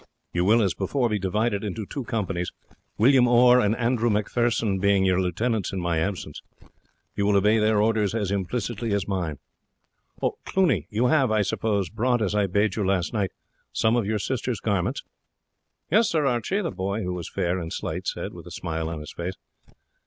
You 0.33 0.45
will, 0.45 0.63
as 0.63 0.73
before, 0.73 1.09
be 1.09 1.19
divided 1.19 1.63
into 1.63 1.85
two 1.85 2.03
companies, 2.05 2.51
William 2.97 3.27
Orr 3.27 3.59
and 3.59 3.75
Andrew 3.77 4.09
Macpherson 4.09 4.79
being 4.79 5.05
your 5.05 5.21
lieutenants 5.21 5.71
in 5.71 5.79
my 5.79 5.99
absence. 5.99 6.41
You 7.15 7.27
will 7.27 7.35
obey 7.35 7.59
their 7.59 7.79
orders 7.79 8.15
as 8.15 8.31
implicitly 8.31 8.93
as 8.95 9.07
mine. 9.07 9.37
Cluny, 10.43 10.87
you 10.89 11.05
have, 11.05 11.29
I 11.29 11.43
suppose, 11.43 11.91
brought, 11.91 12.19
as 12.23 12.33
I 12.33 12.47
bade 12.47 12.75
you 12.77 12.83
last 12.83 13.13
night, 13.13 13.29
some 13.71 13.95
of 13.95 14.07
your 14.07 14.17
sister's 14.17 14.59
garments?" 14.59 15.03
"Yes, 15.91 16.09
Sir 16.09 16.25
Archie," 16.25 16.63
the 16.63 16.71
boy, 16.71 17.03
who 17.03 17.13
was 17.13 17.29
fair 17.29 17.59
and 17.59 17.71
slight, 17.71 18.07
said, 18.07 18.33
with 18.33 18.47
a 18.47 18.51
smile 18.51 18.89
on 18.89 19.01
his 19.01 19.13
face. 19.13 19.35